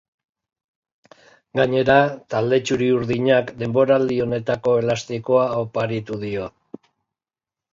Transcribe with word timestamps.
Gainera, 1.59 1.97
talde 2.35 2.59
txuri-urdinak 2.69 3.53
denboraldi 3.59 4.19
honetako 4.25 4.75
elastikoa 4.85 5.45
oparitu 5.67 6.19
dio. 6.25 6.49